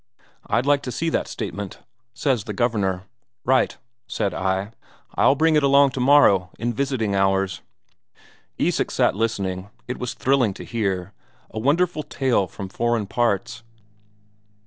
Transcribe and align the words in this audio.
'I'd 0.47 0.65
like 0.65 0.81
to 0.81 0.91
see 0.91 1.09
that 1.09 1.27
statement,' 1.27 1.77
says 2.15 2.45
the 2.45 2.53
Governor. 2.53 3.03
'Right,' 3.45 3.77
said 4.07 4.33
I. 4.33 4.71
'I'll 5.13 5.35
bring 5.35 5.55
it 5.55 5.61
along 5.61 5.91
tomorrow 5.91 6.49
in 6.57 6.73
visiting 6.73 7.13
hours.'" 7.13 7.61
Isak 8.57 8.89
sat 8.89 9.15
listening 9.15 9.69
it 9.87 9.99
was 9.99 10.15
thrilling 10.15 10.55
to 10.55 10.65
hear, 10.65 11.13
a 11.51 11.59
wonderful 11.59 12.01
tale 12.01 12.47
from 12.47 12.67
foreign 12.67 13.05
parts. 13.05 13.61